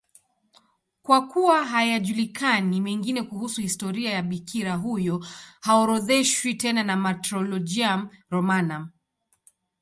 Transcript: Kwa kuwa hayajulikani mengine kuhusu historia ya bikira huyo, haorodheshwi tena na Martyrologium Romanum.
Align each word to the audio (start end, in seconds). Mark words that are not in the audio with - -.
Kwa 1.01 1.27
kuwa 1.27 1.65
hayajulikani 1.65 2.81
mengine 2.81 3.23
kuhusu 3.23 3.61
historia 3.61 4.11
ya 4.11 4.21
bikira 4.23 4.75
huyo, 4.75 5.25
haorodheshwi 5.61 6.53
tena 6.53 6.83
na 6.83 6.95
Martyrologium 6.97 8.09
Romanum. 8.29 8.89